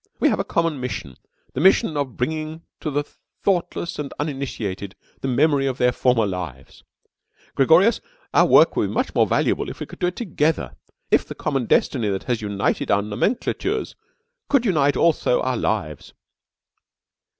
We 0.19 0.29
have 0.29 0.39
a 0.39 0.43
common 0.43 0.79
mission 0.81 1.15
the 1.53 1.61
mission 1.61 1.95
of 1.95 2.17
bringing 2.17 2.63
to 2.79 2.89
the 2.89 3.03
thoughtless 3.43 3.99
and 3.99 4.11
uninitiated 4.19 4.95
the 5.21 5.27
memory 5.27 5.67
of 5.67 5.77
their 5.77 5.91
former 5.91 6.25
lives. 6.25 6.83
Gregorius, 7.53 8.01
our 8.33 8.47
work 8.47 8.75
would 8.75 8.87
be 8.91 9.11
more 9.13 9.27
valuable 9.27 9.69
if 9.69 9.79
we 9.79 9.85
could 9.85 9.99
do 9.99 10.07
it 10.07 10.15
together, 10.15 10.75
if 11.11 11.23
the 11.27 11.35
common 11.35 11.67
destiny 11.67 12.09
that 12.09 12.23
has 12.23 12.41
united 12.41 12.89
our 12.89 13.03
nomenclatures 13.03 13.95
could 14.49 14.65
unite 14.65 14.97
also 14.97 15.39
our 15.43 15.55
lives." 15.55 16.13